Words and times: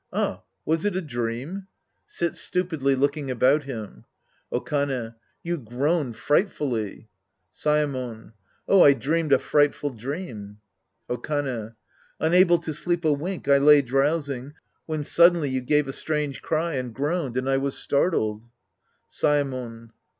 Ah, 0.11 0.41
was 0.65 0.83
it 0.83 0.95
a 0.95 1.01
dream? 1.01 1.67
{Sits 2.07 2.39
stupidly 2.41 2.95
looking 2.95 3.29
about 3.29 3.65
him.) 3.65 4.05
Okane. 4.51 5.13
You 5.43 5.59
groaned 5.59 6.15
frightfully. 6.15 7.09
Saemon. 7.53 8.33
Ah, 8.67 8.81
I 8.81 8.93
dreamed 8.93 9.31
a 9.31 9.37
frightful 9.37 9.91
dream. 9.91 10.57
Okane. 11.07 11.75
Unable 12.19 12.57
to 12.57 12.73
sleep 12.73 13.05
a 13.05 13.13
wink, 13.13 13.47
I 13.47 13.59
lay 13.59 13.83
drowsing, 13.83 14.53
when 14.87 15.03
suddenly 15.03 15.51
you 15.51 15.61
gave 15.61 15.87
a 15.87 15.93
strange 15.93 16.41
cry 16.41 16.73
and 16.73 16.95
groaned, 16.95 17.37
and 17.37 17.47
I 17.47 17.57
was 17.57 17.77
startled. 17.77 18.41
Saemon. 19.07 19.91